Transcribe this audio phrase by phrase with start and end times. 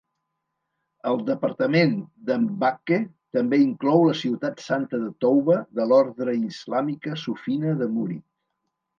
[1.09, 1.91] El departament
[2.29, 2.97] de Mbacke
[3.37, 8.25] també inclou la ciutat Santa de Touba de l'ordre islàmica sufina de Murid.